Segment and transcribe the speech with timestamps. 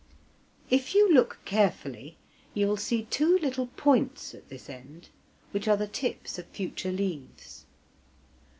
[0.71, 2.17] If you look carefully,
[2.55, 5.09] you will see two little points at this end,
[5.51, 7.67] which are the tips of future leaves.